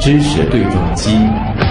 [0.00, 1.65] 知识对撞机。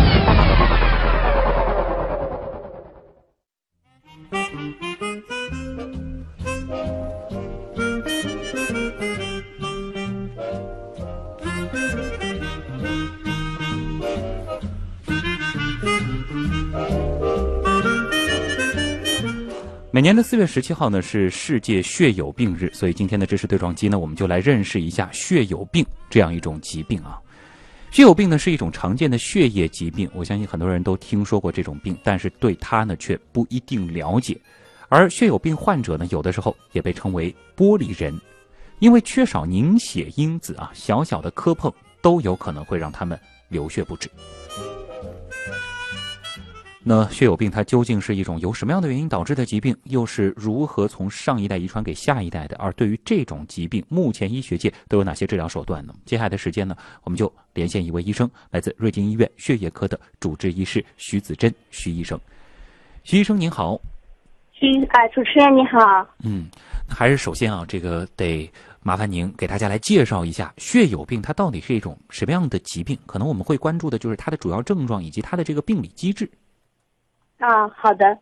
[20.05, 27.19] 年的四月十七号呢是世界血友病日，所以今天的知识对撞机呢，我们就来认识一下血友病这样一种疾病啊。
[27.89, 34.39] 血友病呢是一种常见的血液疾病，我相信很多人都听说过这种病，但是对它呢却不一定了解。
[34.89, 38.16] 而血友病患者呢，有的时候也被称为玻璃人，
[38.77, 44.08] 因为缺少凝血因子啊，小小的磕碰都有可能会让他们流血不止。
[46.88, 49.75] 那血友病它究竟是一种由什么样的原因导致的疾病？
[49.86, 52.56] 又是如何从上一代遗传给下一代的？
[52.58, 55.95] 而对于这种疾病，目前医学界都有哪些治疗手段呢？
[56.06, 62.19] 接下来的时间呢，我们就连线一位医生，来自瑞金医院血液科的主治医师徐子珍徐医生。
[63.03, 63.81] 徐医生您好。
[64.52, 66.08] 徐啊，主持人你好。
[66.23, 66.45] 嗯，
[66.88, 68.47] 还是首先啊，这个得
[68.83, 72.95] 麻烦您给大家来介绍一下血友病，它到底是一种什么样的疾病？
[73.08, 76.30] 可能我们会关注的就是它的主要症状以及它的这个病理机制。
[77.38, 78.17] 啊，好的，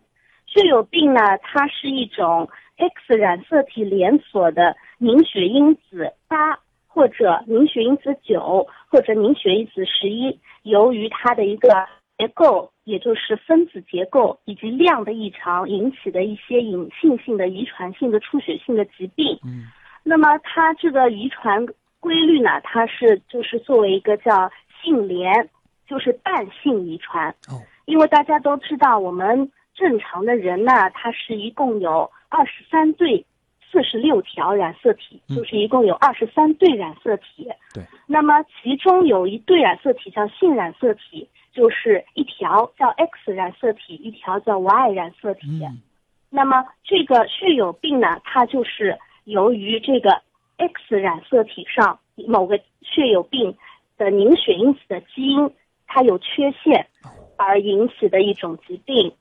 [0.46, 11.70] 血友病呢，它是一种 X 染色体连锁的凝血因子八或者凝血因子九或者凝血因子十一，由于它的一个
[12.18, 19.38] 结构，也就是分子结构以及量的异常引起的一些隐性性的遗传性的出血性的疾病。
[19.46, 19.66] 嗯，
[20.04, 21.66] 那么它这个遗传
[22.00, 25.50] 规律呢，它是就是作为一个叫性联，
[25.88, 27.30] 就是半性遗传。
[27.48, 27.62] 哦。
[27.86, 33.26] 因为大家都知道，我们正常的人呢，他是一共有二十三对
[33.72, 37.50] 四十六条染色体，就是一共有二十三对染色体。
[37.74, 37.84] 对。
[38.08, 45.48] 那么其中有一对染色体叫性染色体，就是一条叫 X 染色体，一条叫 Y 染色体。
[45.64, 45.82] 嗯。
[46.30, 50.22] 那么这个血友病呢，它就是由于这个
[50.58, 53.58] X 染色体上某个血友病
[53.98, 55.52] 的凝血因子的基因
[55.88, 56.88] 它有缺陷。
[57.36, 59.12] 而引起的一种疾病，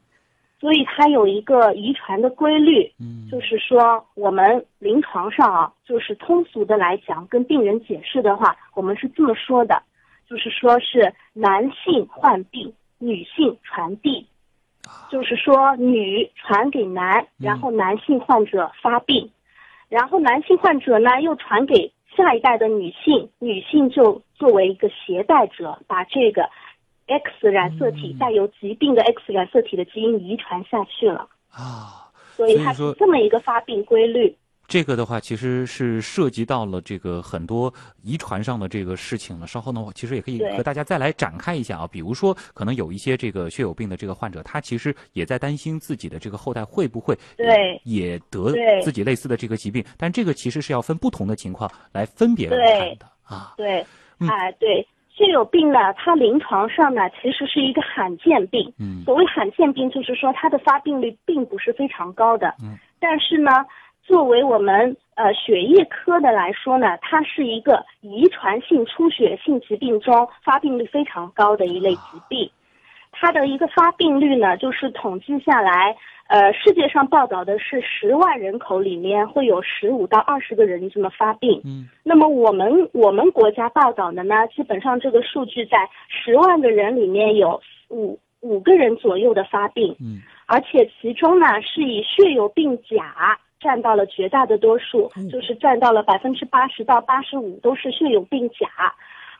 [0.61, 9.83] 所以它有一个遗传的规律，嗯，就是说我们临床上啊，就是通俗的来讲，跟病人解释的话，我们是这么说的，
[10.29, 14.27] 就是说是男性患病，女性传递，
[15.11, 19.31] 就是说女传给男，然后男性患者发病，
[19.89, 26.49] 然后男性患者呢又传给下一代的女性，女性就作为一个携带者，把这个。
[27.07, 34.37] X 染色体带有疾病的 X 染色体的基因遗传下去了啊，所以它是这么一个发病规律。
[34.69, 37.71] 这个的话，其实是涉及到了这个很多
[38.03, 39.47] 遗传上的这个事情了。
[39.47, 41.87] 稍后呢，我其实也可以和大家再来展开一下啊。
[41.87, 49.85] 比如说，可能有一些这个血友病的这个患者，他其实也在担心自己的这个后代会不会对也得自己类似的这个疾病。
[49.99, 53.53] 但这个其实是要分不同的情况来分别来看的啊。
[53.59, 53.85] 对，
[54.21, 54.87] 哎，对。
[55.15, 58.73] 血友病呢，它临床上呢其实是一个罕见病。
[58.79, 62.55] 嗯，所谓罕见病，就是说它的发病率并不是非常高的。
[62.63, 63.51] 嗯，但是呢，
[64.03, 72.51] 作为我们呃血液科的来说呢，它是一个遗传性出血性疾病中发病率非常高的一类疾病。
[73.11, 75.95] 它的一个发病率呢，就是统计下来。
[76.33, 81.61] 呃，世界上报道的是十万人口里面会有十五到二十个人这么发病。
[81.63, 85.77] 嗯，那么我们我们国家报道的呢，基本上这个数据在
[86.09, 87.61] 十万个人里面有
[87.91, 89.95] 五五个人左右的发病。
[90.01, 98.67] 嗯，而且其中呢是以血友病甲占到了绝大的多数，就是占到了百分之八十到八十五都是血友病甲。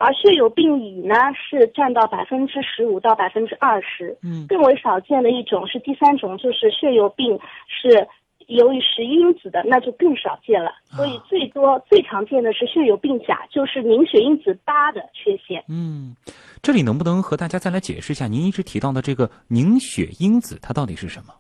[0.03, 4.19] 而血友病乙呢，是占到百分之十五到百分之二十。
[4.23, 8.05] 嗯，更为少见的一种是第三种，就是血友病是
[8.49, 10.73] 由于十一因子的，那就更少见了。
[10.91, 15.63] 所以最多最常见的是血友病甲，就是凝血因子八的缺陷。
[15.69, 16.17] 嗯，
[16.61, 21.33] 这里能不能和大家再来解释一下，您一直提到的这个凝血因子，它到底是什么？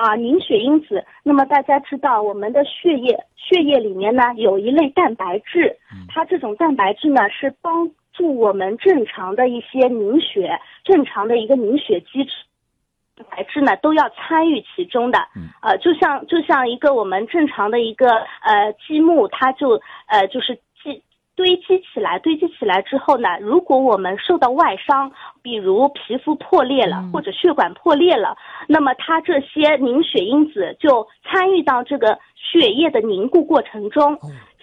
[0.00, 1.04] 啊，凝血因子。
[1.22, 5.76] 那么大家知道，我们的血液血液里面呢有一类蛋白质，
[6.08, 12.30] 它这种蛋白质呢是帮助我们正常的一些凝血，正常的一个凝血机制，
[13.16, 15.18] 蛋白质呢都要参与其中的。
[15.60, 18.08] 呃，就像就像一个我们正常的一个
[18.42, 20.60] 呃积木，它就呃就是积。
[21.36, 25.10] 堆积起来，堆积起来之后呢，如果我们受到外伤，
[25.42, 28.36] 比如皮肤破裂了或者血管破裂了，
[28.68, 34.18] 那么它这些凝血因子就参与到这个血液的凝固过程中，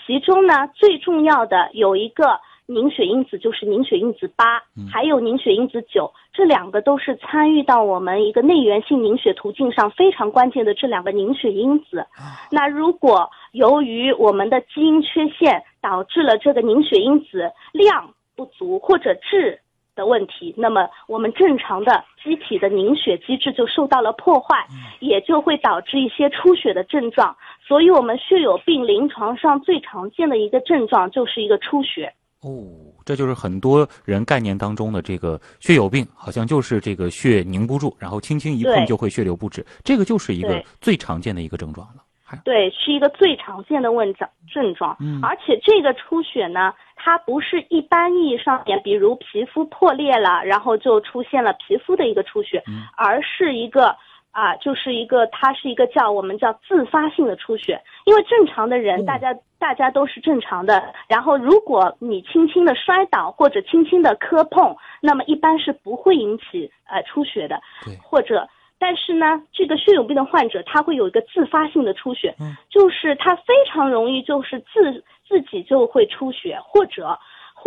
[0.06, 4.62] 其中呢最重要的有一个凝血因子，就是凝血因子八，
[4.92, 12.06] 还有凝血因子九，这两个都是参与到我们一个内源性凝血途径上非常关键的这两个凝血因子。
[12.52, 19.62] 那如果由于我们的基因缺陷导致了这个凝血因子量不足或者质
[19.96, 24.68] 的问题，那么我们正常的机体的凝血机制就受到了破坏，
[25.00, 27.36] 也就会导致一些出血的症状。
[27.66, 32.14] 所以，我们血友病临床上最常见的一个症状就是一个出血。
[32.42, 32.66] 哦，
[33.04, 42.04] 这就是很多人概念当中的这个血友病，好像就是这个血凝不住，然后轻轻一碰就会血流不止，这个就是一个最常见的一个症状了。
[42.44, 44.98] 对，是一个最常见的问症症状。
[45.00, 52.62] 嗯，而且这个出血呢，它不是一般意义上面，比如皮肤破裂了，然后就出现了皮肤的一个出血，
[52.98, 53.96] 而是一个
[54.38, 57.82] 啊，就是一个它是一个叫我们叫自发性的出血。
[58.06, 67.60] 因为正常的人，大家大家都是正常的，然后如果你轻轻的摔倒或者轻轻的磕碰，那么一般是不会引起呃出血的，
[68.04, 68.48] 或者。
[68.80, 72.36] 但是呢，这个血友病的患者他会有一个自发性的出血，
[72.70, 77.18] 就是他非常容易就是自自己就会出血，或者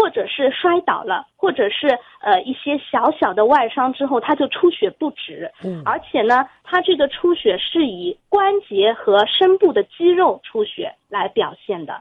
[0.01, 1.89] 或者是摔倒了，或者是
[2.23, 11.93] 呃一些小小的外伤之后他就出血不止，嗯而且呢，他这个出血是以关节和深部的肌肉出血来表现的。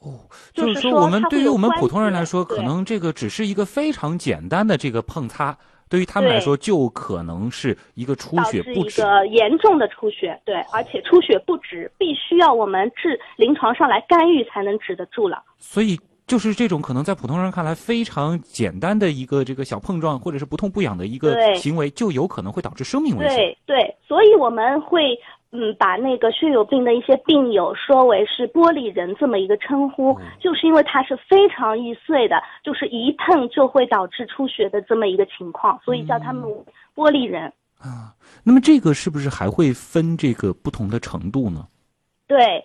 [0.00, 5.56] 哦，就是说我们对于我们普通人来说，可能这个只是一个非常简单的这个碰擦。
[5.88, 15.44] 对于他们来说，就可能是一个出血不止，一个严重的出血，对，而且出血不止，必须要我们治临床上来干预才能止得住了。
[15.58, 15.96] 所以，
[16.26, 23.36] 就是这种可能在普通人看来非常简单的一个这个小碰撞，或者是不痛不痒的一个行为，就有可能会导致生命危险。
[23.36, 25.18] 对对，所以我们会。
[25.52, 36.44] 嗯，把那个血友病的一些病友说为是玻璃人这么一个称呼，就是因为它是非常易碎的，就是一碰就会导致出血的这么一个情况，所以叫他们
[36.94, 37.44] 玻璃人。
[37.78, 38.12] 啊，
[38.42, 41.66] 那么这个是不是还会分这个不同的程度呢？
[42.26, 42.62] 对。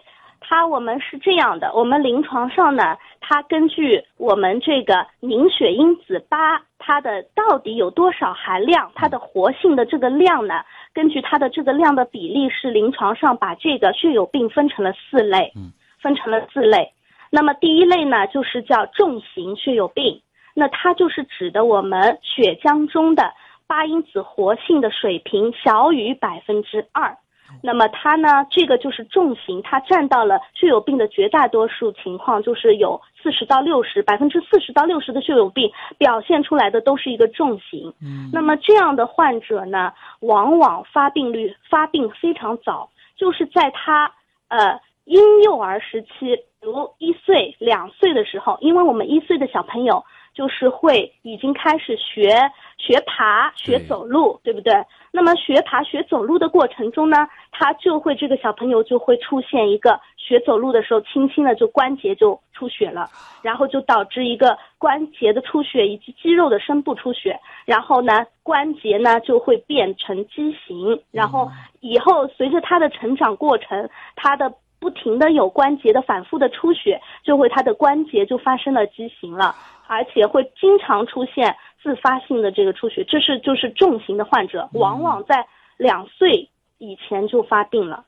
[0.51, 10.56] 它我们是这样的，我们临床上呢，它根据我们这个凝血因子八，它的到底有多少含量，它的活性的这个量呢，
[10.94, 15.53] 根据它的这个量的比例，是临床上把这个血友病分成了四类，
[16.01, 16.92] 分成了四类。
[17.30, 20.21] 那么第一类呢，就是叫重型血友病，
[20.53, 23.31] 那它就是指的我们血浆中的
[23.68, 27.18] 八因子活性的水平小于百分之二。
[27.62, 28.45] 那么它呢？
[28.50, 37.94] 这个就是重型，它占到了血友病的绝大多数情况，就是有四十到六十百分之四十到六十的血友病表现出来的都是一个重型。
[38.01, 44.12] 嗯，那么这样的患者呢，往往发病率发病非常早，就是在他
[44.48, 50.03] 呃婴幼儿时期，如一岁两岁的时候，因为我们一岁的小朋友。
[50.33, 52.36] 就是会已经开始学
[52.78, 54.74] 学爬、学走路，对不对？
[55.12, 63.10] 那么学爬、学走路的过程中呢，他就会这个小朋友就会出现一个学走路的时候，轻轻的就关节就出血了，
[63.42, 71.51] 然后就导致一个关节的出血以及肌肉的深部出血，然后呢，关节呢就会变成畸形，然后
[71.81, 79.53] 以后随着他的成长过程，他的不停的有关节的反复的出血，就会他的关节就发生了畸形了。
[79.91, 85.45] 而且会经常出现自发性的这个出血，这是就是重型的患者，往往在
[85.75, 88.05] 两岁以前就发病了。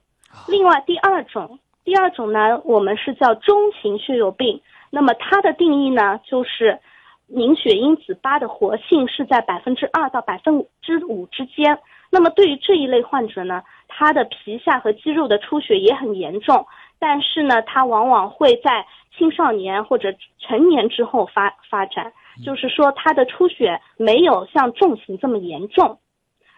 [0.47, 4.61] 另外，第二种，第二种呢，我们是叫中型血友病。
[4.91, 6.79] 那么它的定义呢，就是
[7.27, 11.77] 凝血因子八的活性是在百分之二到百分之五之间。
[12.09, 16.65] 那么对于这一类患者呢，他的皮下和肌肉的出血也很严重，
[17.03, 18.85] 但是呢，它往往会在。
[19.15, 22.11] 青少年或者成年之后发发展，
[22.43, 25.99] 就是说它的出血没有像重型这么严重。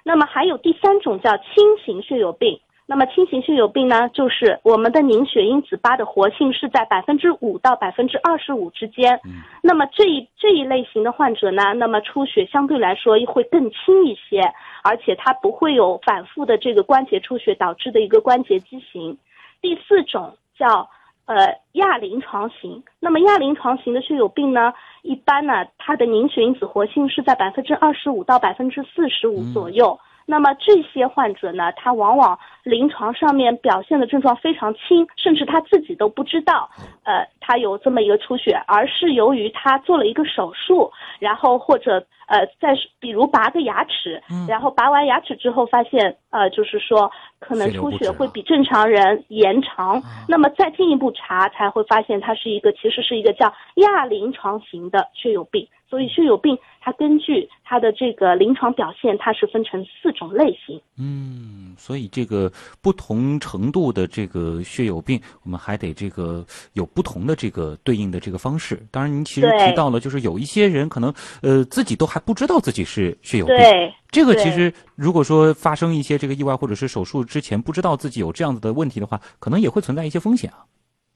[0.06, 2.58] 那么还有第三种叫轻型血友病。
[2.88, 9.20] 那么轻型血友病呢，就是我们的凝血因子八的活性是在百分之五到百分之二十五之间。
[9.62, 14.40] 那么这一这一类型的患者呢，那么出血相对来说会更轻一些，
[14.82, 19.18] 而且它不会有反复的这个关节出血导致的一个关节畸形。
[19.66, 20.88] 第四种叫。
[21.28, 30.00] 呃，亚临床型，那么亚临床型的血友病呢，一般呢，它的凝血因子活性是在百分之二十五到百分之四十五左右。
[30.26, 36.70] 那么这些患者呢，他往往临床上面表现的症状非常轻，甚至他自己都不知道，
[37.04, 44.48] 呃，他有这么一个出血，而是由于他做了一个手术，然后或者呃再比如拔个牙齿，嗯。
[44.48, 50.26] 然后拔完牙齿之后发现呃就是说可能出血会比正常人延长，啊。
[50.28, 55.68] 那么再进一步查才会发现他是一个其实是一个叫亚临床型的血友病。
[55.96, 60.78] 所以血友病它根据它的这个临床表现，它是分成四种类型。
[60.98, 68.86] 嗯，所以这个不同程度的这个血友病，我们还得这个有不同的这个对应的这个方式。
[68.92, 73.56] 当然，您其实提到了，就是有一些人可能呃自己都还不知道自己是血友病。
[73.56, 80.66] 对，这个其实如果说发生一些这个意外或者是手术之前不知道自己有这样子的问题的话，可能也会存在一些风险啊。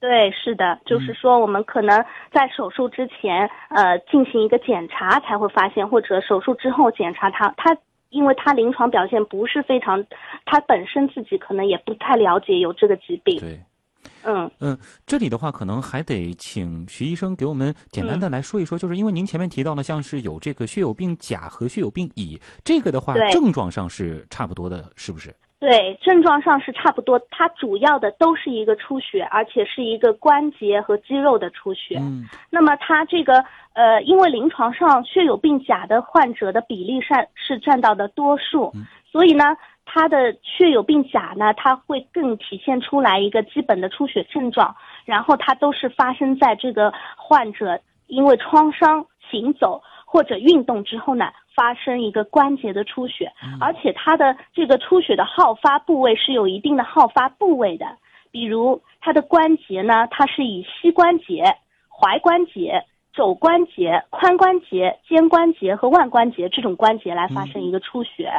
[0.00, 2.02] 对，是的，嗯就是说我们可能
[2.32, 7.76] 在手术之前，呃，进行一个检查才会发现，或者手术之后检查他，他
[8.08, 10.02] 因为他临床表现不是非常，
[10.46, 13.60] 他本身自己可能也不太了解有这个疾病，对，
[14.24, 25.34] 嗯，嗯，这里的话可能还得请徐医生给我们简单的来说一说，就是因为您前面提到了像是有这个血友病甲和血友病乙，这个的话症状上是差不多的，是不是？
[25.60, 31.98] 对，症状上是差不多，它主要的都是一个出血，而且是一个关节和肌肉的出血。
[32.00, 39.44] 嗯那么它这个呃，因为临床上血友病甲的患者的比例占是占到的多数，嗯所以呢，
[39.84, 44.74] 它的血友病甲呢，它会更体现出来一个基本的出血症状，
[45.04, 57.86] 然后它都是发生在这个患者因为创伤、行走或者运动之后呢，发生一个关节的出血，而且它的这个出血的好发部位是有一定的好发部位的，
[58.30, 61.56] 比如它的关节呢，它是以膝关节、
[61.90, 68.30] 踝关节、肘关节、髋关节、肩关节和腕关节这种关节来发生一个出血。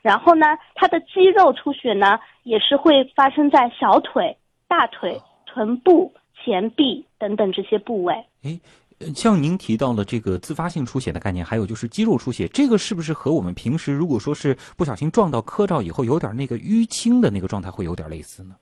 [0.00, 4.36] 然后呢，它的肌肉出血呢，也是会发生在小腿、
[4.68, 8.14] 大腿、臀部、前臂等等这些部位。
[8.44, 18.54] 诶，呃像您提到了这个自发性出血的概念，还有就是肌肉出血，这个是不是和我们平时如果说是不小心撞到磕着以后有点那个淤青的那个状态会有点类似呢？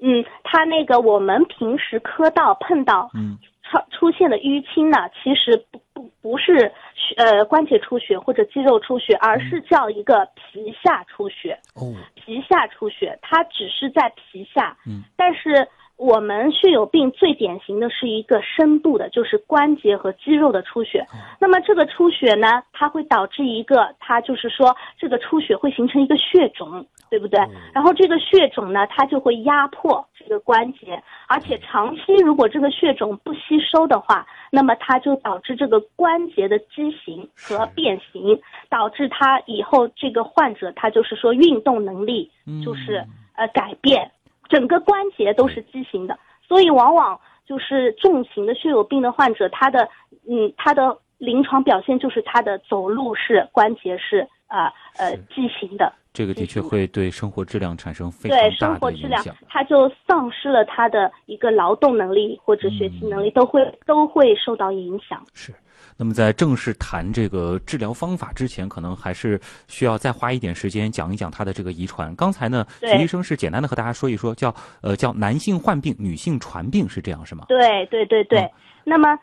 [0.00, 3.78] 嗯，它那个我们平时磕到、碰到嗯出
[4.10, 6.72] 出现的淤青呢，其实不不不是
[7.16, 11.58] 呃关节出血或者肌肉出血，而是叫一个皮下出血。
[11.74, 15.66] 哦皮下出血，它只是在皮下，嗯，但是
[15.98, 21.04] 我们血友病最典型的是一个深度的，就是关节和肌肉的出血。
[21.40, 27.40] 那么这个出血呢，它会导致一个，它就是说这个出血会形成一个血肿，对不对？
[27.74, 38.40] 然后这个血肿呢，它就会压迫这个关节，而且长期如果这个血肿不吸收的话，那么它就导致这个关节的畸形和变形，
[38.70, 42.30] 导致他以后这个患者他就是说运动能力
[42.64, 44.10] 就是、呃改变，
[44.48, 49.88] 整个关节都是畸形的，所以往往就是重型的血友病的患者，他的
[50.28, 65.22] 嗯他的临床表现就是他的走路是关节是啊呃是畸形的，这个的确会对生活质量产生非常对大的生活质量。，他就丧失了他的一个劳动能力或者学习能力，都会都会受到影响。
[65.34, 65.52] 是。
[65.98, 72.14] 那么在正式谈这个治疗方法之前，可能还是需要再花一点时间讲一讲它的这个遗传。
[72.14, 77.46] 刚才呢，对徐医生是简单的和大家说一说，叫呃叫男性患病，女性传病，是这样是吗？
[77.48, 78.50] 对对对对，嗯
[78.84, 79.18] 那么。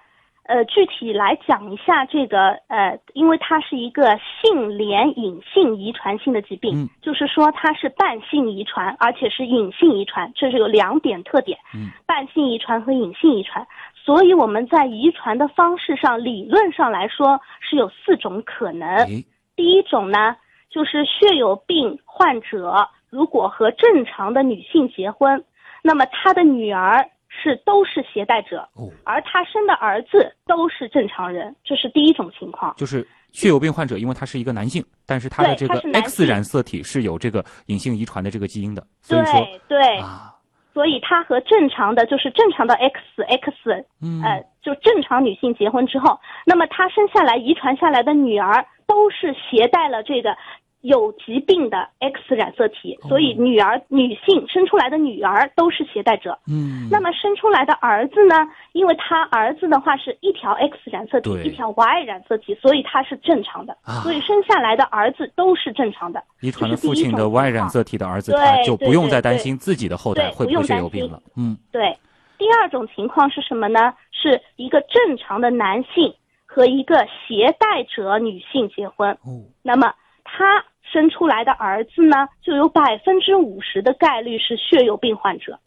[0.48, 13.66] 呃，具体来讲一下这个，呃，因为它是一个性联隐性遗传性的疾病，嗯就是说它是伴性遗传，而且是隐性遗传，这是有两点特点，嗯伴性遗传和隐性遗传。
[14.06, 18.88] 所以我们在遗传的方式上，理论上来说是有四种可能。
[18.88, 19.24] 哎，
[19.56, 20.36] 第一种呢，
[20.70, 25.44] 就是血友病患者如果和正常的女性结婚，
[25.82, 32.76] 那么他的女儿是都是携带者，哦，而他生的儿子都是正常人，这是第一种情况。
[32.78, 39.34] 就是血友病患者，因为他是一个男性，但是他的这个 X 染色体是有这个隐性遗传的这个基因的，所以说
[39.68, 40.35] 对对，啊，
[40.76, 50.36] 所以她和正常的就是正常的 X X 嗯，呃，就正常女性结婚之后，那么她生下来遗传下来的女儿都是携带了这个
[50.86, 56.38] 有疾病的 X 染色体，所以女儿女性生出来的女儿都是携带者。
[56.48, 58.36] 嗯，那么生出来的儿子呢？
[58.74, 64.02] 因为他儿子的话是一条 X 染色体，一条 Y 染色体，所以他是正常的，啊。
[64.02, 66.24] 所以生下来的儿子都是正常的。
[66.42, 68.34] 遗传了父亲的 Y 染色体的儿子，
[68.66, 71.20] 就不用再担心自己的后代会不会会血友病了。
[71.36, 71.98] 嗯，对，
[72.38, 73.94] 第二种情况是什么呢？
[74.12, 76.14] 是一个正常的男性
[76.46, 79.94] 和一个携带者女性结婚，哦，那么
[80.26, 85.58] 他生出来的儿子呢，就有百分之五十的概率是血友病患者。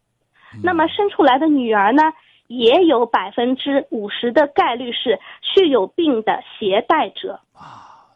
[0.52, 2.02] 嗯那么生出来的女儿呢，
[2.46, 7.38] 也有百分之五十的概率是血友病的携带者。
[7.52, 8.08] 啊，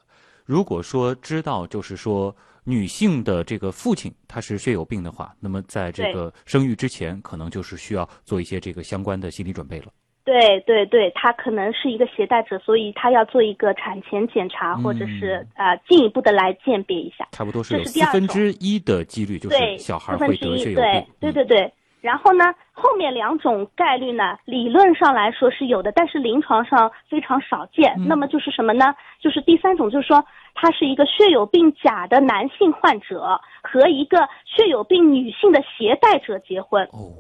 [0.47, 2.35] 如果说知道，就是说
[2.65, 9.87] 女性的这个父亲他是血友病的话，那么在这个生育之前，可能就是需要做一些这个相关的心理准备了。
[10.25, 17.27] 对对对，他可能是一个携带者，所以他要做一个产前检查，或者是呃进一步的来鉴别一下。
[17.33, 20.85] 差不多是有四分之一的几率，就是小孩会得血友病。
[21.21, 21.73] 对对对对。
[22.01, 27.95] 然后呢，后面两种概率呢，理论上来说是有的，但是临床上非常少见。
[28.09, 28.93] 那么就是什么呢？
[29.21, 36.83] 就是第三种，就是说他是一个血友病假的男性患者和一个血友病女性的携带者结婚。
[36.87, 37.15] 哦，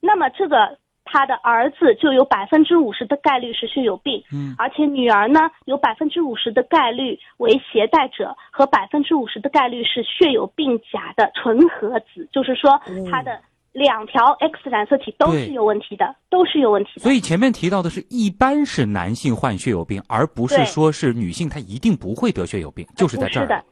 [0.00, 0.76] 那么这个
[1.06, 13.40] 他的儿子就有百分之五十的概率是血友病，嗯，而且女儿呢有百分之五十的概率为携带者和百分之五十的概率是血友病假的纯合子，就是说他的。
[13.76, 17.02] 两条 X 染色体都是有问题的，都是有问题的。
[17.02, 23.42] 所以前面提到的是一般是男性患血友病，而不是说是女性她一定不会得血友病，就是在这儿。
[23.42, 23.62] 是的，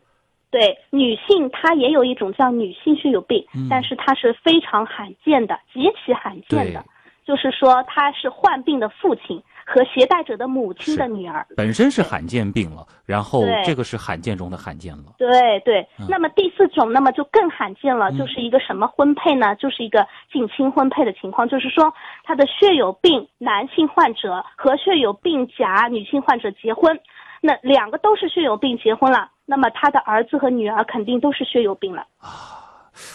[0.50, 6.84] 对，女性她也有一种叫女性血友病，但是它是非常罕见的，极其罕见的，
[7.24, 9.42] 就是说他是患病的父亲。
[9.66, 15.04] 和携带者的母亲的女儿本身是罕见病了，然后这个是罕见中的罕见了。
[15.16, 19.56] 对对，那么第四种，那么就更罕见了，就是一个什么婚配呢？
[19.56, 27.00] 就是一个近亲婚配的情况，就是说他的血友病男性患者和血友病假女性患者结婚，
[27.40, 32.60] 那两个都是血友病结婚了，那么他的儿子和女儿肯定都是血友病了啊。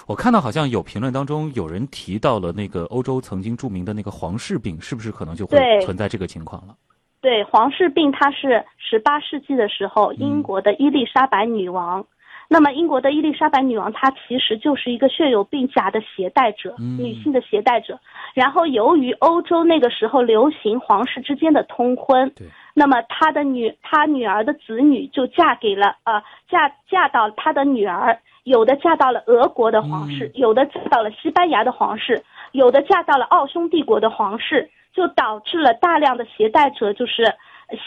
[0.07, 6.75] 我看到好像有评论当中有人提到了那个欧洲曾经著名的那个皇室病，是不是可能就会存在这个情况了？
[7.21, 12.05] 对，皇室病它是十八世纪的时候英国的伊丽莎白女王，
[12.47, 17.99] 那么英国的伊丽莎白女王她其实就是一个血友病假的携带者，女性的携带者。
[18.33, 22.31] 然后由于欧洲那个时候流行皇室之间的通婚，
[22.73, 28.17] 那么她的女她女儿的子女就嫁给了呃嫁嫁到她的女儿。
[28.49, 37.35] 有的嫁到了俄国的皇室，有的嫁到了西班牙的皇室，有的嫁到了奥匈帝国的皇室，就导致了大量的携带者，就是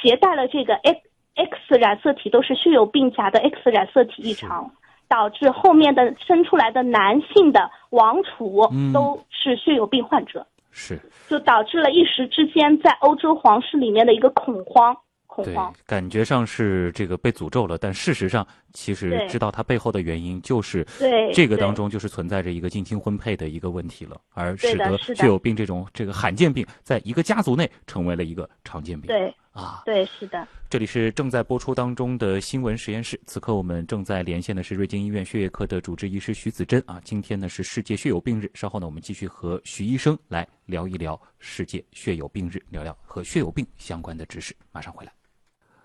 [0.00, 1.00] 携带了这个 X
[1.34, 4.70] X 染色体都是血友病假的 X 染色体异常，
[5.08, 10.96] 导致后面的生出来的男性的王储都是血友病患者，是，
[11.28, 14.96] 就导致了一时之间在欧洲皇室里面的一个恐慌。
[15.44, 29.08] 对，感觉上是这个被诅咒了，但事实上，其实知道它背后的原因就是对这个当中就是存在着一个近亲婚配的一个问题了，而使得血友病这种这个罕见病在一个家族内成为了一个常见病。
[29.08, 30.46] 对啊，对，是的。
[30.70, 36.98] 这里是正在播出当中的新闻实验室，此刻我们正在连线的是瑞金医院血液科的主治医师徐子珍啊。
[37.04, 44.56] 今天呢是世界血友病日，稍后呢我们继续和徐医生来聊一聊世界血友病日，聊聊和血友病相关的知识。
[44.72, 45.12] 马上回来。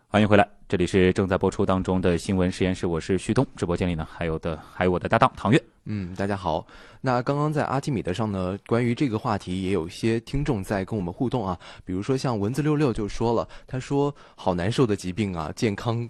[0.09, 3.45] 欢迎回来，这里是正在播出当中的新闻实验室，我是旭东。
[3.57, 5.61] 直播间里呢，还有的还有我的搭档唐月。
[5.83, 6.65] 嗯，大家好。
[7.01, 11.59] 那刚刚在阿基米德上呢，关于这个话题，也有一些听众在跟我们互动啊。
[11.83, 16.09] 比如说像文字六六就说了，他说好难受的疾病啊，健康。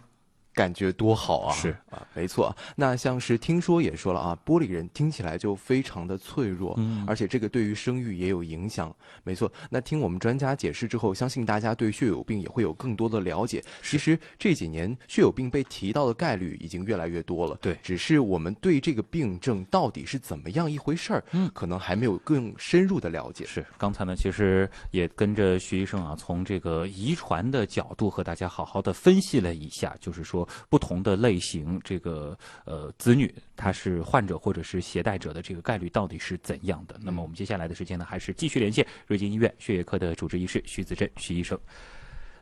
[0.57, 1.53] 感觉多好啊！
[1.53, 2.53] 是啊，没错。
[2.75, 8.91] 那像是听说也说了啊，玻璃人听起来就非常的脆弱，嗯，而且这个对于生育也有影响。
[9.23, 9.51] 没错。
[9.69, 13.63] 那听我们专家解释之后，相信大家对血友病也会有更多的了解。
[13.83, 17.77] 其实这几年血友病被提到的概率已经越来越多了，对。
[17.83, 23.45] 只是我们对这个病症到底是怎么样一回事儿，嗯，可能还没有更深入的了解。
[23.45, 23.63] 是。
[23.77, 30.46] 刚才呢，其实也跟着徐医生啊，从这个遗传的角度和大家好好的分析了一下，就是说。
[30.69, 36.99] 不同的类型，这个呃子女他是患者或者是携带者的这个概率到底是怎样的？
[37.01, 41.59] 那么我们接下来的时间呢，还是继续连线瑞金医院血液科的主治医师徐子珍徐医生。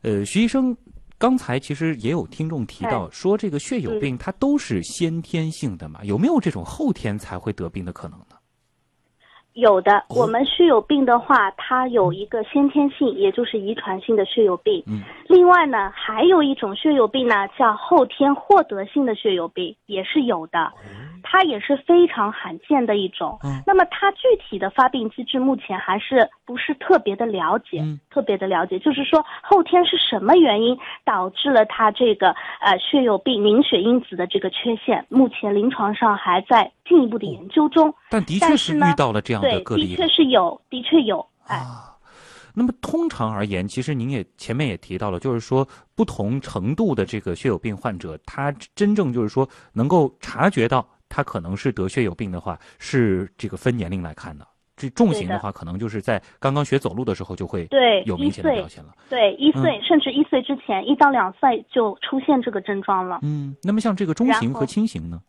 [0.01, 0.75] 呃，徐医生，
[1.17, 6.03] 刚才其实也有听众提到说，这个血友病它都是先天性的嘛？
[6.03, 8.34] 有没有这种后天才会得病的可能呢？
[9.55, 14.83] 有的，我们血友病的话，它有一个先天性，也就是遗传性的血友病。
[14.85, 20.73] 嗯，另外呢，还有一种血友病呢，叫后天获得性的血友病，也是有的。
[21.23, 23.39] 它也是非常罕见的一种。
[23.45, 28.77] 嗯，那么它具体的发病机制目前还是不是特别的了解，特别的了解。
[28.77, 35.05] 就是说后天是什么原因导致了它这个呃血友病凝血因子的这个缺陷？
[35.07, 37.93] 目前临床上还在进一步的研究中。
[38.09, 39.87] 但的确是遇到了这样的个例。
[39.87, 41.19] 的确是有，的确有。
[41.45, 41.97] 啊，
[42.53, 50.87] 那么通常而言，其实您也前面也提到了，就是说不同程度的这个血友病患者，他真正就是说能够察觉到。
[51.07, 54.45] 他可能是得血友病的话，是这个分年龄来看的。
[54.75, 58.89] 这重型的话，可能就是在刚刚学走路的时候就会对有明显的表现了。
[59.07, 63.19] 对，一岁甚至一岁之前，一到两岁就出现这个症状了。
[63.21, 65.21] 嗯，那么像这个中型和轻型呢？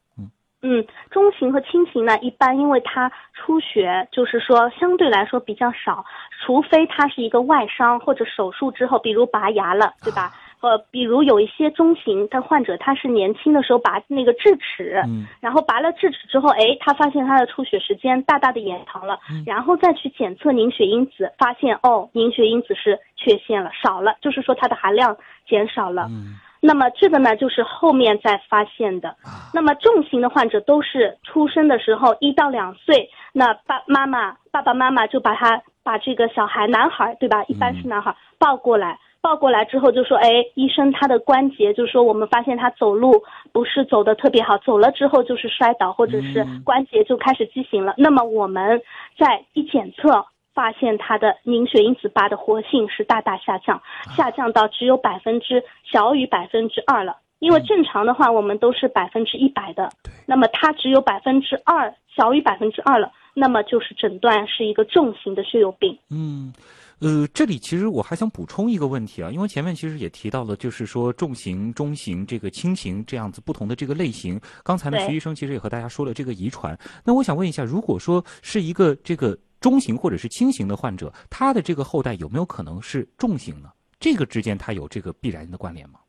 [0.62, 6.04] 嗯嗯，中型和轻型呢，一般因为它出血，就是说相对来说比较少，
[6.44, 10.32] 除非它是一个外伤或者手术之后，比如拔牙了，对吧？
[10.62, 25.16] 呃，比如有一些中型的患者，他是年轻的时候拔那个智齿，嗯，然后拔了智齿之后，哎，他发现他的出血时间大大的延长了，然后再去检测凝血因子，发现哦，凝血因子是缺陷了，少了，就是说它的含量
[25.46, 26.06] 减少了。
[26.10, 26.34] 嗯，
[26.66, 29.14] 那么这个呢，就是后面再发现的。
[29.54, 37.44] 那么重型的患者都是出生的时候一到两岁，那爸妈妈爸爸妈妈就把他把这个小孩男孩对吧？
[37.46, 38.98] 一般是男孩抱过来。
[39.22, 47.92] 抱过来之后就说，哎，医生他的关节就是说，我们发现他走路不是走的特别好，走了之后就是摔倒，或者是关节就开始畸形了。
[47.96, 48.80] 那么我们
[49.18, 50.24] 在一检测
[50.56, 53.78] 发现它的凝血因子八的活性是大大下降，
[54.16, 57.18] 下降到只有百分之小于百分之二了。
[57.40, 59.90] 因为正常的话我们都是百分之一百的，
[60.24, 65.96] 那么它只有百分之二，小于百分之二了，那么就是诊断是一个重型的血友病。
[66.10, 66.50] 嗯。
[66.98, 74.40] 呃，这里其实我还想补充一个问题啊，因为前面其实也提到了，就是说重型、中型、这个轻型这样子不同的这个类型。
[74.64, 76.74] 刚才呢，徐医生其实也和大家说了这个遗传。
[77.04, 83.68] 那我想问一下，如果说是一个这个中型或者是轻型的患者，他的这个后代有没有可能是重型呢？
[83.98, 86.00] 这个之间它有这个必然的关联吗？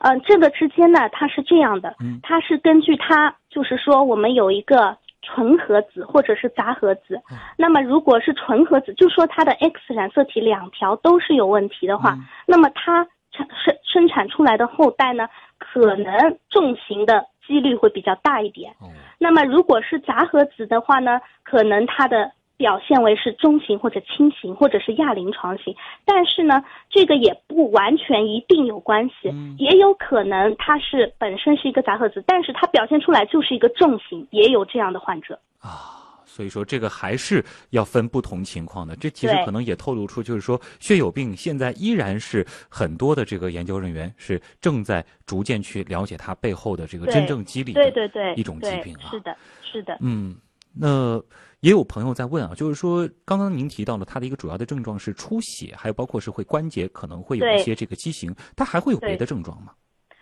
[0.00, 4.96] 嗯，这个之间呢，它是这样的，它是根据它，就是说我们有一个。
[5.22, 7.20] 纯合子或者是杂合子，
[7.58, 18.74] 那么如果是纯合子，就说它的 X 染色体两条都是有问题的话，那么它产生生产出来的后代呢，可能重型的几率会比较大一点。
[19.18, 22.32] 那么如果是杂合子的话呢，可能它的。
[22.60, 35.96] 表现为是中型或者轻型或者是亚临床型，但是呢，这个也不完全一定有关系，也有可能它是本身是一个杂合子，但是它表现出来就是一个重型，也有这样的患者啊。
[36.26, 38.94] 所以说这个还是要分不同情况的。
[38.96, 49.08] 这其实可能也透露出，就是说血友病现在依然是很多的这个研究人员是正在逐渐去了解它背后的这个真正机理对对对一种疾病啊。
[49.10, 50.36] 是的，是的，嗯，
[50.74, 51.22] 那。
[51.62, 59.74] 也有朋友在问啊，就是说，刚刚您提到了它的一个主要的症状是出血，还有包括是会关节可能会有一些这个畸形，它还会有别的症状吗？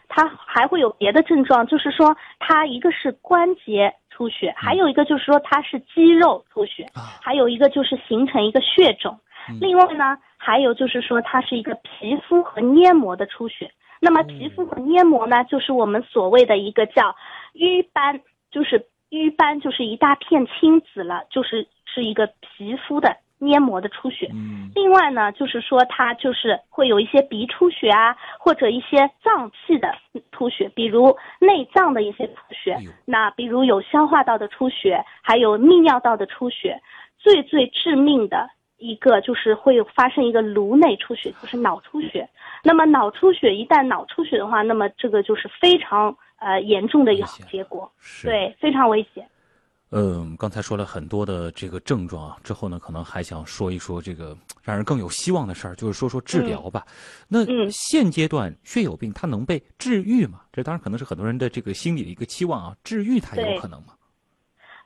[0.09, 6.85] 它还会有别的症状，就是说它一个是关节出血，还有一个就是说它是肌肉出血，
[7.23, 9.17] 还有一个就是形成一个血肿，
[9.61, 13.71] 另外呢，还有就是说它是一个皮肤和黏膜的出血。
[14.01, 17.15] 那么皮肤和黏膜呢，就是我们所谓的一个叫
[17.53, 18.85] 瘀斑，就是。
[19.11, 24.29] 瘀斑就是一大片青紫了，就是是一个皮肤的黏膜的出血。
[24.35, 29.95] 嗯，另外呢，就是说它就是会有一些鼻出血啊，或者一些脏器的
[30.33, 32.77] 出血，比如内脏的一些出血。
[33.07, 36.81] 那比如有消化道的出血，还有泌尿道的出血。
[37.19, 42.29] 最最致命的一个就是会发生一个颅内出血，就是脑出血。
[42.63, 46.15] 那么脑出血一旦脑出血的话，那么这个就是非常。
[46.39, 47.91] 呃，严重的一个结果，
[48.23, 49.29] 对，非常危险。
[49.91, 56.85] 嗯，刚才说了很多的这个症状啊，之后呢，可能还想说一说这个让人更有希望的事儿，就是说说治疗吧。
[57.27, 57.39] 那
[57.71, 60.43] 现阶段血友病它能被治愈吗？
[60.53, 63.95] 这当然可能是很多人的这个心理的一个期望啊，治愈它有可能吗？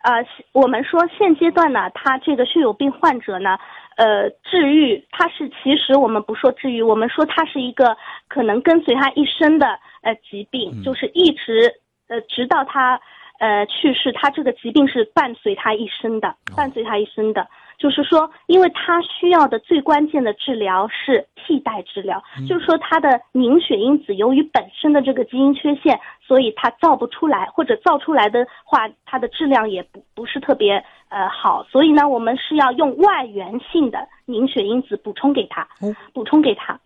[0.03, 3.59] 呃，我们说现阶段呢，它这个血友病患者呢，
[3.97, 7.97] 呃，治愈他是其实我们不说治愈，我们说他是一个
[8.29, 9.79] 可能跟随他一生的。
[10.03, 11.73] 呃，疾病就是一直
[12.09, 13.01] 呃，直到他
[13.39, 17.47] 呃去世，他这个疾病是伴随他一生的，伴随他一生的。
[17.83, 30.75] 就是说，因为他需要的最关键的治疗是替代治疗，就是说他的凝血因子由于本身的这个基因缺陷，所以他造不出来，或者造出来的话，它的质量也不不是特别
[31.09, 31.65] 呃好。
[31.65, 35.67] 所以呢，我们是要用外源性的凝血因子补充给他，
[36.13, 36.79] 补充给他。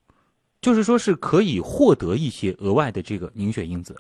[0.63, 3.95] 就是说，是可以获得一些额外的这个凝血因子。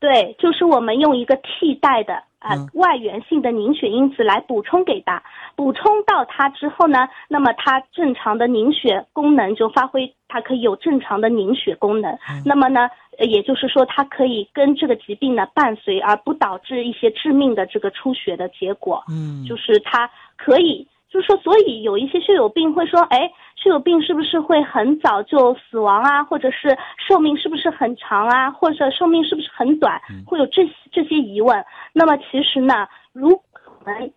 [0.00, 5.22] 对，就是我们用一个替代的啊外源性的凝血因子来补充给它，
[5.56, 12.16] 补充到它之后呢，那么它正常的凝血功能就发挥，它可以有正常的凝血功能。
[12.44, 19.02] 那么呢，也就是说，它可以跟这个疾病呢伴随，而不导致一些致命的这个出血的结果。
[19.10, 20.86] 嗯，就是它可以。
[21.10, 26.22] 就是说，所以有一些血友病会说，哎，血友病是不是会很早就死亡啊？
[26.22, 26.76] 或者是
[27.08, 28.50] 寿命是不是很长啊？
[28.50, 30.00] 或者寿命是不是很短？
[30.26, 31.64] 会有这这些疑问。
[31.92, 33.42] 那么其实呢，如果
[33.80, 34.12] 我们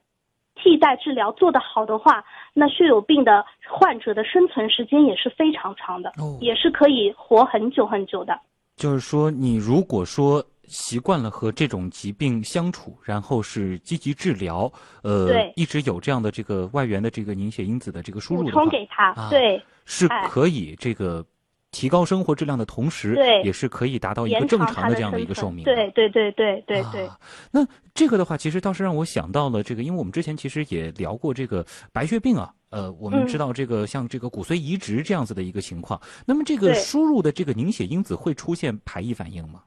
[0.56, 2.24] 替代治疗做得好的话，
[2.54, 8.38] 那血友病的患者的生存时间也是非常长的，哦也是可以活很久很久的。
[8.76, 14.72] 就是说，你如果说习惯了和这种疾病相处，然后是积极治疗，
[15.04, 21.26] 呃，一直有这样的这个外源的这个凝血因子的这个输入补的话充给他，啊对，是哎可以这个
[21.72, 25.64] 提高生活质量的同时，对也是可以达到一个正常的这样的一个寿命。
[25.64, 27.08] 对对对对对对。
[27.08, 27.18] 啊。
[27.52, 32.54] 那这个的话，其实倒是让我想到了这个，因为我们之前其实也聊过这个白血病啊。
[32.72, 39.62] 呃，我们嗯知道这个像这个骨髓移植这样子的一个情况，那么这个输入的这个凝血因子会出现排异反应吗？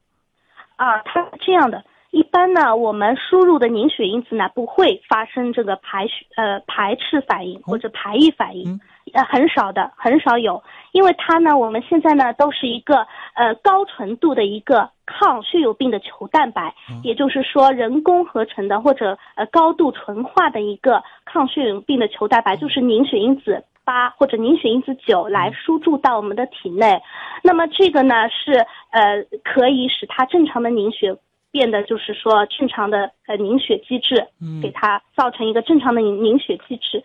[0.77, 1.83] 啊，它是这样的。
[2.11, 8.81] 一般呢，我们输入的凝血因子呢不会发生这个排血呃排斥反应或者排异反应，嗯
[9.15, 23.65] 呃很少的，很少有，因为它呢我们现在呢都是一个呃高纯度的一个抗血友病的球蛋白，嗯也就是说人工合成的或者呃高度纯化的一个抗血友病的球蛋白，就是凝血因子。
[23.85, 27.01] 八或者凝血因子九来输注到我们的体内，
[27.43, 28.53] 那么这个呢是
[28.91, 31.17] 呃可以使它正常的凝血
[31.51, 34.61] 变得就是说正常的呃凝血机制，嗯。
[34.61, 37.03] 给它造成一个正常的凝凝血机制。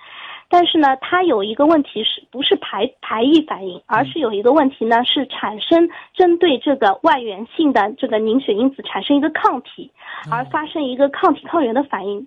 [0.52, 9.92] 但是呢，它有一个问题是不是排排异反应，而是有一个问题呢，是产生针对这个外源性的这个凝血因子产生一个抗体，
[10.32, 12.26] 而发生一个抗体抗原的反应，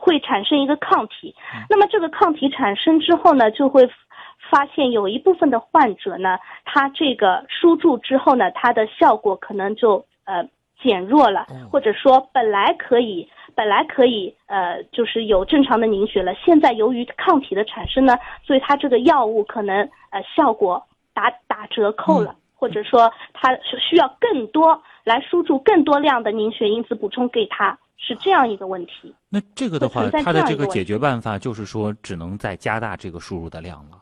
[0.00, 1.34] 会产生一个抗体。
[1.68, 3.86] 那么这个抗体产生之后呢，就会
[4.50, 10.48] 发现有一部分的患者呢，他这个输注之后呢，它的效果可能就呃
[10.80, 19.76] 减弱了，或者说本来可以本来可以呃就是有正常的凝血了，现在由于抗体的产生呢，所以它这个药物可能
[20.10, 20.82] 呃效果
[21.12, 22.34] 打打折扣了。
[22.60, 29.14] 或者说，它是需要更多来输注更多量的凝血因子补充给他，是这样一个问题。
[29.28, 33.98] 那这个的话，它的这个解决办法就是说，只能再加大这个输入的量了。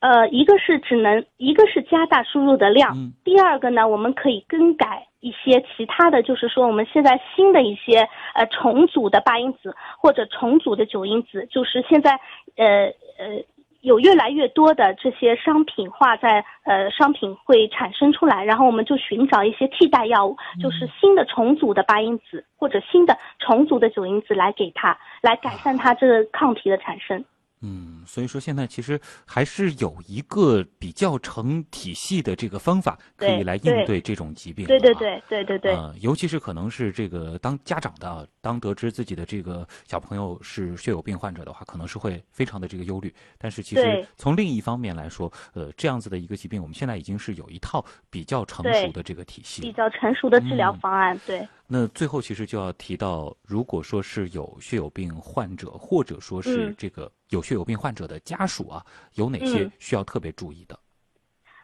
[0.00, 12.20] 呃，一个是只能，一个是加大输入的量，嗯第二个呢，我们可以更改一些其他的，就是说我们现在新的一些呃重组的八因子或者重组的九因子，就是现在
[12.56, 13.42] 呃呃
[13.84, 27.24] 有越来越多的这些商品化在呃商品会产生出来，然后我们就寻找一些替代药物，就是新的重组的八因子或者新的重组的九因子来给它，来改善它这个抗体的产生。
[27.64, 34.66] 嗯，所以说现在其实还是有一个比较成体系的这个方法，可以来应对对这种疾病。
[34.66, 34.94] 对对。
[34.94, 35.72] 对对对对。
[35.74, 43.12] 呃，尤其是可能是这个当家长的啊，当得知自己的这个小朋友是血友病患者的话，可能是会非常的这个忧虑。
[43.38, 49.62] 但是其实从另一方面来说，呃，这样子的一个疾病，我们现在已经是有一套比较成熟的这个体系。
[49.62, 58.82] 比较成熟的治疗嗯方案，对，那最后其实就要提到，如果说是有血友病患者，或者说是嗯这个有血友病患者的家属啊，
[59.16, 60.78] 有哪些嗯需要特别注意的？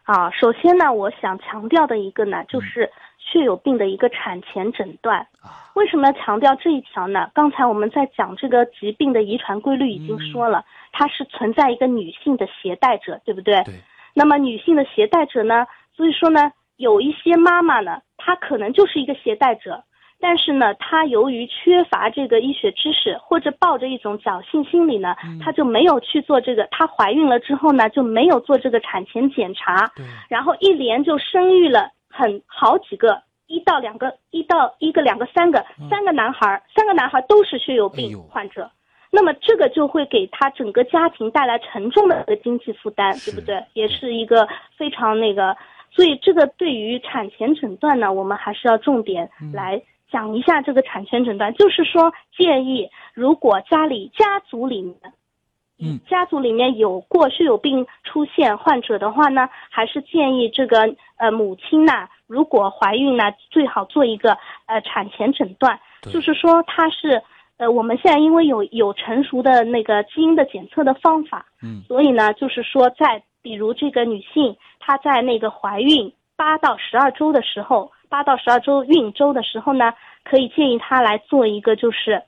[0.03, 5.19] 啊，首先呢，我想强调的一个呢，嗯就是血友病的一个产前诊断。
[5.41, 7.31] 啊，为什么要强调这一条呢？
[7.33, 13.63] 刚才我们在讲这个疾病的遗传规律已经说了，它是存在一个女性的携带者，对不对？
[13.63, 13.75] 对。
[14.13, 19.81] 那么女性的携带者呢，所以说呢，有一些妈妈呢，她可能就是一个携带者，
[20.21, 26.67] 但是呢，她由于缺乏这个医学知识，或者抱着一种侥幸心理呢，她就没有去做这个。
[26.71, 38.69] 她怀孕了之后呢，就没有做这个产前检查，对，然后一连就生育了很好几个，一到两个，一到一个、两个、三个，三个男孩儿，三个男孩儿都是血友病患者。
[39.13, 43.61] 那么这个就会给他整个家庭带来沉重的一个经济负担，对不对？
[43.73, 45.53] 也是一个非常那个，
[45.91, 54.95] 所以这个对于产前诊断呢，我们还是要重点来讲一下这个产前诊断，就是说建议如果家里家族里面。
[55.79, 55.99] 嗯。
[56.07, 67.23] 家族里面有过血友病出现患者的话呢，还是建议这个呃母亲呢，如果怀孕呢，最好做一个呃产前诊断，就是说它是
[67.57, 71.81] 呃我们现在因为有有成熟的那个基因的检测的方法，嗯。
[71.87, 79.93] 所以呢，就是说在比如这个女性她在那个怀孕八到十二周的时候，八到十二周孕周的时候呢，
[80.23, 82.21] 可以建议她来做一个就是。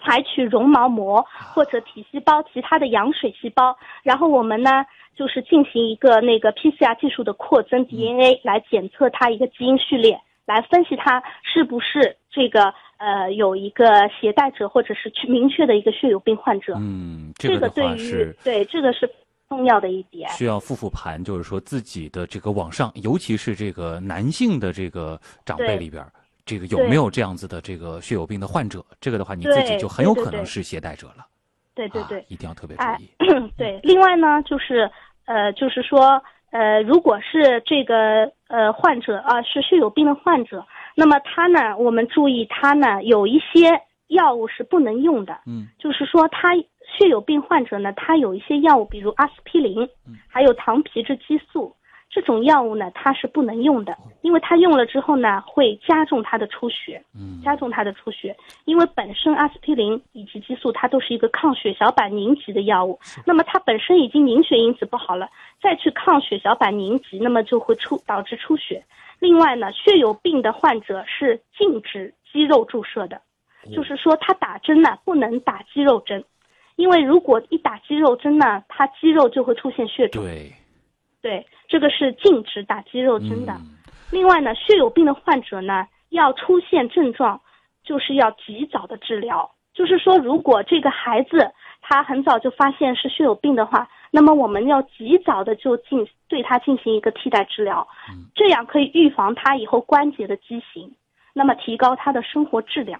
[0.00, 10.16] 采取绒毛膜或者体细胞其他的羊水细胞，然后我们呢就是进行一个那个 PCR 技术的扩增 DNA 来检测它一个基因序列，
[10.46, 16.74] 来分析它是不是这个呃有一个携带者或者是去明确的一个血友病患者。
[16.76, 19.10] 嗯，这个的对于对这个是
[19.48, 20.28] 重要的一点。
[20.30, 26.12] 需要复复盘，就是说自己的这个网上，尤其是这个男性的这个长辈里边儿，
[26.44, 28.84] 这个有没有这样子的这个血友病的患者？
[29.00, 31.26] 这个的话，你自己就很有可能是携带者了。
[31.74, 33.08] 对对对，一定要特别注哎意。
[33.56, 33.78] 对。
[33.82, 34.90] 另外呢，就是
[35.26, 46.48] 呃，就是说呃，如果是这个呃患者啊、是血友病的患者，那么他呢，我们注意他呢有一些药物是不能用的，嗯就是说他
[46.96, 51.74] 血友病患者呢，他有一些药物，比如阿司匹林嗯，还有糖皮质激素。
[52.10, 57.04] 这种药物呢，它是不能用的，因为它用了之后呢，会加重他的出血。
[57.14, 65.28] 嗯加重它的出血，因为本身阿司匹林以及激素它都是一个抗血小板凝集的药物，那么它本身已经凝血因子不好了，
[65.62, 68.82] 再去抗血小板凝集，那么就会出导致出血。
[69.18, 73.20] 另外呢，血友病的患者是禁止肌肉注射的，
[73.74, 76.24] 就是说他打针呢不能打肌肉针，
[76.78, 80.22] 因为如果一打肌肉针呢，他肌肉就会出现血肿。
[80.22, 80.52] 对，
[81.20, 83.52] 对，这个是禁止打肌肉针的。
[83.52, 83.74] 嗯
[84.10, 87.38] 另外呢，血友病的患者呢，要出现症状，
[87.84, 89.50] 就是要及早的治疗。
[89.74, 97.86] 就是说，如果这个孩子他很早就发现是血友病的话，那么我们要及早的就进对他进行一个替代治疗，
[98.34, 100.90] 这样可以预防他以后关节的畸形，
[101.34, 102.98] 那么提高他的生活质量。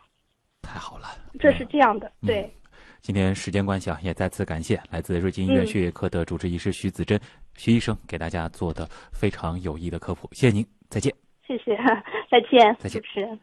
[0.61, 1.05] 太好了，
[1.41, 2.55] 这是这样的，嗯对。
[3.01, 7.19] 今天时间关系啊，也再次感谢来自瑞金医院嗯血液科的主治医师徐子珍
[7.57, 11.13] 徐医生给大家做的非常有益的科普，谢谢您，再见。
[11.47, 11.77] 谢谢，
[12.31, 13.39] 再见，再见主持人。